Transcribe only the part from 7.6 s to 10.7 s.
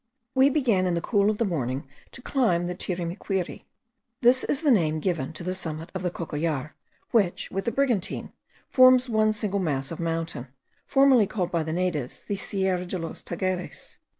the Brigantine, forms one single mass of mountain,